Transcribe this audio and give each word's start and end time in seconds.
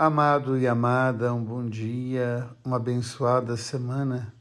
Amado 0.00 0.56
e 0.56 0.64
amada, 0.64 1.34
um 1.34 1.42
bom 1.42 1.68
dia, 1.68 2.48
uma 2.64 2.76
abençoada 2.76 3.56
semana. 3.56 4.32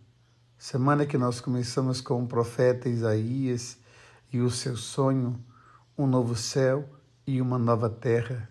Semana 0.55 1.03
que 1.03 1.17
nós 1.17 1.41
começamos 1.41 1.99
com 1.99 2.23
o 2.23 2.27
profeta 2.27 2.87
Isaías 2.87 3.75
e 4.31 4.39
o 4.39 4.51
seu 4.51 4.77
sonho, 4.77 5.43
um 5.97 6.05
novo 6.05 6.35
céu 6.35 6.87
e 7.25 7.41
uma 7.41 7.57
nova 7.57 7.89
terra. 7.89 8.47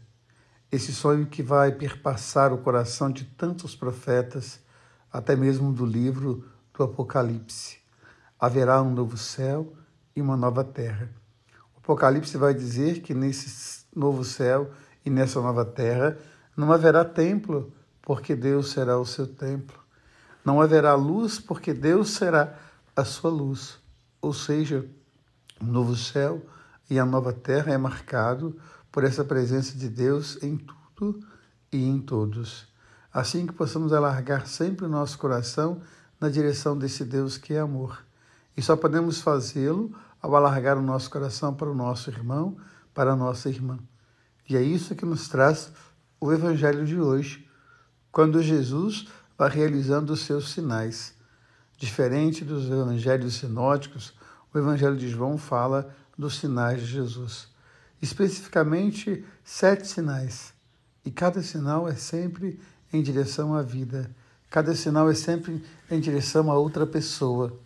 Esse 0.69 0.93
sonho 0.93 1.27
que 1.27 1.45
vai 1.45 1.71
perpassar 1.71 2.53
o 2.53 2.59
coração 2.59 3.09
de 3.09 3.25
tantos 3.25 3.77
profetas, 3.77 4.59
até 5.13 5.37
mesmo 5.37 5.73
do 5.73 5.87
livro 5.87 6.45
do 6.75 6.83
Apocalipse. 6.83 7.79
Haverá 8.37 8.83
um 8.83 8.93
novo 8.93 9.17
céu 9.17 9.73
e 10.17 10.21
uma 10.21 10.37
nova 10.37 10.65
terra. 10.65 11.09
O 11.73 11.79
Apocalipse 11.79 12.37
vai 12.37 12.53
dizer 12.53 13.01
que 13.01 13.15
nesse 13.15 13.87
novo 13.95 14.25
céu 14.25 14.73
e 15.05 15.09
nessa 15.09 15.41
nova 15.41 15.65
terra 15.65 16.19
não 16.57 16.73
haverá 16.73 17.05
templo, 17.05 17.73
porque 18.01 18.35
Deus 18.35 18.71
será 18.71 18.99
o 18.99 19.05
seu 19.05 19.27
templo. 19.27 19.79
Não 20.45 20.61
haverá 20.61 20.95
luz, 20.95 21.39
porque 21.39 21.75
Deus 21.75 22.11
será 22.11 22.57
a 22.95 23.05
sua 23.05 23.31
luz. 23.31 23.79
Ou 24.23 24.33
seja, 24.33 24.89
o 25.61 25.65
novo 25.65 25.95
céu 25.95 26.41
e 26.89 26.99
a 26.99 27.05
nova 27.05 27.33
terra 27.33 27.73
é 27.73 27.79
marcado 27.79 28.57
por 28.91 29.05
essa 29.05 29.25
presença 29.25 29.77
de 29.77 29.89
Deus 29.89 30.43
em 30.43 30.57
tudo 30.97 31.21
e 31.71 31.85
em 31.85 32.01
todos. 32.01 32.67
Assim 33.13 33.47
que 33.47 33.53
possamos 33.53 33.93
alargar 33.93 34.47
sempre 34.47 34.87
o 34.87 34.89
nosso 34.89 35.19
coração 35.19 35.81
na 36.21 36.29
direção 36.29 36.79
desse 36.79 37.05
Deus 37.05 37.37
que 37.37 37.55
é 37.55 37.61
amor. 37.61 38.05
E 38.57 38.63
só 38.63 38.77
podemos 38.77 39.21
fazê-lo 39.21 39.95
ao 40.23 40.35
alargar 40.35 40.79
o 40.79 40.83
nosso 40.83 41.11
coração 41.11 41.55
para 41.55 41.71
o 41.71 41.75
nosso 41.75 42.09
irmão, 42.09 42.57
para 42.95 43.13
a 43.13 43.17
nossa 43.17 43.49
irmã. 43.49 43.79
E 44.49 44.57
é 44.57 44.63
isso 44.63 44.95
que 44.95 45.05
nos 45.05 45.29
traz 45.29 45.73
o 46.21 46.33
evangelho 46.33 46.85
de 46.85 46.99
hoje, 46.99 47.47
quando 48.11 48.43
Jesus 48.43 49.07
vai 49.37 49.51
realizando 49.51 50.13
os 50.13 50.21
seus 50.21 50.51
sinais. 50.51 51.15
Diferente 51.77 52.45
dos 52.45 52.67
evangelhos 52.67 53.35
sinóticos, 53.35 54.15
o 54.53 54.59
evangelho 54.59 54.97
de 54.97 55.09
João 55.09 55.37
fala 55.37 55.95
dos 56.17 56.39
sinais 56.39 56.81
de 56.81 56.87
Jesus. 56.87 57.49
Especificamente, 58.01 59.25
sete 59.45 59.87
sinais. 59.87 60.55
E 61.05 61.11
cada 61.11 61.43
sinal 61.43 61.87
é 61.89 61.95
sempre 61.95 62.59
em 62.93 63.03
direção 63.03 63.55
à 63.55 63.63
vida. 63.63 64.11
Cada 64.49 64.75
sinal 64.75 65.11
é 65.11 65.15
sempre 65.15 65.63
em 65.91 66.01
direção 66.01 66.51
a 66.51 66.55
outra 66.55 66.87
pessoa. 66.87 67.59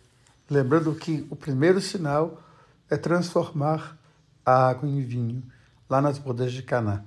Lembrando 0.48 0.92
que 0.94 1.26
o 1.30 1.36
primeiro 1.36 1.80
sinal 1.80 2.42
é 2.88 2.96
transformar 2.96 3.96
a 4.44 4.68
água 4.68 4.88
em 4.88 5.00
vinho, 5.00 5.42
lá 5.88 6.00
nas 6.00 6.18
bodas 6.18 6.52
de 6.52 6.62
Caná. 6.62 7.04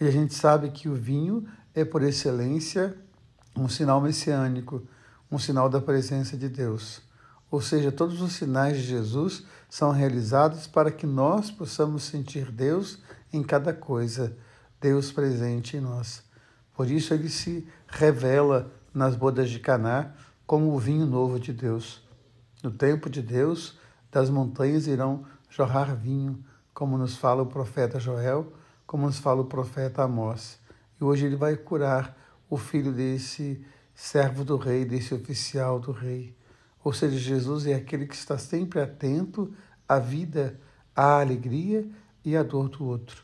E 0.00 0.06
a 0.06 0.10
gente 0.10 0.34
sabe 0.34 0.70
que 0.70 0.88
o 0.88 0.94
vinho 0.94 1.46
é, 1.74 1.84
por 1.84 2.02
excelência, 2.02 2.96
um 3.54 3.68
sinal 3.68 4.00
messiânico, 4.00 4.82
um 5.30 5.38
sinal 5.38 5.68
da 5.68 5.80
presença 5.80 6.36
de 6.36 6.48
Deus. 6.48 7.02
Ou 7.50 7.60
seja, 7.60 7.92
todos 7.92 8.22
os 8.22 8.32
sinais 8.32 8.76
de 8.78 8.84
Jesus 8.84 9.44
são 9.68 9.90
realizados 9.90 10.66
para 10.66 10.90
que 10.90 11.06
nós 11.06 11.50
possamos 11.50 12.04
sentir 12.04 12.50
Deus 12.50 12.98
em 13.32 13.42
cada 13.42 13.72
coisa, 13.72 14.36
Deus 14.80 15.12
presente 15.12 15.76
em 15.76 15.80
nós. 15.80 16.22
Por 16.74 16.90
isso 16.90 17.12
ele 17.12 17.28
se 17.28 17.68
revela 17.86 18.72
nas 18.94 19.14
bodas 19.14 19.50
de 19.50 19.58
Caná 19.58 20.12
como 20.46 20.74
o 20.74 20.78
vinho 20.78 21.06
novo 21.06 21.38
de 21.38 21.52
Deus. 21.52 22.02
No 22.62 22.70
tempo 22.70 23.10
de 23.10 23.20
Deus, 23.20 23.78
das 24.10 24.30
montanhas 24.30 24.86
irão 24.86 25.24
jorrar 25.48 25.94
vinho, 25.94 26.42
como 26.72 26.96
nos 26.96 27.16
fala 27.16 27.42
o 27.42 27.46
profeta 27.46 28.00
Joel, 28.00 28.52
como 28.90 29.06
nos 29.06 29.20
fala 29.20 29.42
o 29.42 29.44
profeta 29.44 30.02
Amós. 30.02 30.58
E 31.00 31.04
hoje 31.04 31.24
ele 31.24 31.36
vai 31.36 31.56
curar 31.56 32.18
o 32.48 32.56
filho 32.56 32.90
desse 32.90 33.64
servo 33.94 34.44
do 34.44 34.56
rei, 34.56 34.84
desse 34.84 35.14
oficial 35.14 35.78
do 35.78 35.92
rei. 35.92 36.36
Ou 36.82 36.92
seja, 36.92 37.16
Jesus 37.16 37.68
é 37.68 37.74
aquele 37.74 38.04
que 38.04 38.16
está 38.16 38.36
sempre 38.36 38.80
atento 38.80 39.54
à 39.88 40.00
vida, 40.00 40.58
à 40.92 41.20
alegria 41.20 41.88
e 42.24 42.36
à 42.36 42.42
dor 42.42 42.68
do 42.68 42.84
outro. 42.84 43.22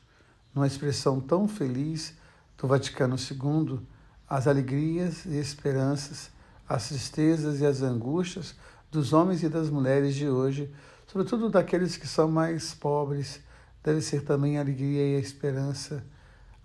Numa 0.54 0.69
expressão 0.69 1.21
tão 1.21 1.49
feliz 1.49 2.15
do 2.56 2.69
Vaticano 2.69 3.16
II, 3.16 3.81
as 4.28 4.47
alegrias 4.47 5.25
e 5.25 5.37
esperanças, 5.37 6.31
as 6.69 6.91
tristezas 6.91 7.60
e 7.60 7.66
as 7.66 7.83
angústias 7.83 8.54
dos 8.88 9.12
homens 9.12 9.43
e 9.43 9.48
das 9.48 9.69
mulheres 9.69 10.15
de 10.15 10.28
hoje, 10.28 10.72
sobretudo 11.09 11.50
daqueles 11.50 11.97
que 11.97 12.06
são 12.06 12.31
mais 12.31 12.72
pobres, 12.72 13.44
deve 13.86 14.00
ser 14.00 14.24
também 14.24 14.58
a 14.58 14.62
alegria 14.62 15.12
e 15.12 15.16
a 15.16 15.20
esperança, 15.20 16.04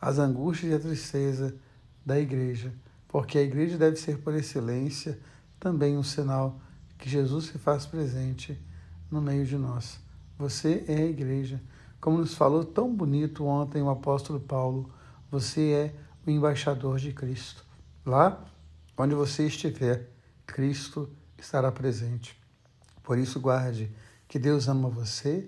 as 0.01 0.17
angústias 0.17 0.71
e 0.71 0.75
a 0.75 0.79
tristeza 0.79 1.55
da 2.03 2.19
igreja, 2.19 2.73
porque 3.07 3.37
a 3.37 3.43
igreja 3.43 3.77
deve 3.77 3.95
ser, 3.95 4.17
por 4.17 4.33
excelência, 4.33 5.19
também 5.59 5.95
um 5.95 6.01
sinal 6.01 6.59
que 6.97 7.07
Jesus 7.07 7.45
se 7.45 7.59
faz 7.59 7.85
presente 7.85 8.59
no 9.11 9.21
meio 9.21 9.45
de 9.45 9.55
nós. 9.55 9.99
Você 10.35 10.83
é 10.87 10.95
a 10.95 11.05
igreja. 11.05 11.61
Como 11.99 12.17
nos 12.17 12.33
falou 12.33 12.65
tão 12.65 12.91
bonito 12.91 13.45
ontem 13.45 13.83
o 13.83 13.89
apóstolo 13.91 14.39
Paulo, 14.39 14.91
você 15.29 15.69
é 15.71 15.95
o 16.25 16.31
embaixador 16.31 16.97
de 16.97 17.13
Cristo. 17.13 17.63
Lá 18.03 18.43
onde 18.97 19.13
você 19.13 19.45
estiver, 19.45 20.09
Cristo 20.47 21.07
estará 21.38 21.71
presente. 21.71 22.35
Por 23.03 23.19
isso, 23.19 23.39
guarde 23.39 23.91
que 24.27 24.39
Deus 24.39 24.67
ama 24.67 24.89
você 24.89 25.47